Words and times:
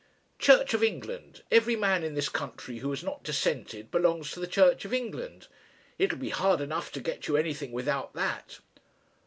"Church 0.39 0.73
of 0.73 0.83
England. 0.83 1.43
Every 1.51 1.75
man 1.75 2.03
in 2.03 2.15
this 2.15 2.27
country 2.27 2.79
who 2.79 2.89
has 2.89 3.03
not 3.03 3.21
dissented 3.21 3.91
belongs 3.91 4.31
to 4.31 4.39
the 4.39 4.47
Church 4.47 4.83
of 4.83 4.95
England. 4.95 5.45
It'll 5.99 6.17
be 6.17 6.29
hard 6.29 6.59
enough 6.59 6.91
to 6.93 7.01
get 7.01 7.27
you 7.27 7.37
anything 7.37 7.71
without 7.71 8.13
that." 8.15 8.61